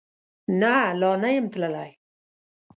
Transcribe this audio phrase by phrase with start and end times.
[0.59, 1.89] نه، لا نه یم تللی